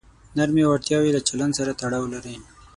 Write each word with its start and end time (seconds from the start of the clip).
نرمې 0.37 0.63
وړتیاوې 0.67 1.11
له 1.13 1.21
چلند 1.27 1.53
سره 1.59 1.71
تړاو 1.79 2.05
لري. 2.13 2.35